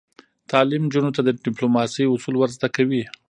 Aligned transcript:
تعلیم 0.51 0.83
نجونو 0.87 1.11
ته 1.15 1.21
د 1.23 1.29
ډیپلوماسۍ 1.45 2.03
اصول 2.09 2.35
ور 2.37 2.49
زده 2.57 2.67
کوي. 2.75 3.03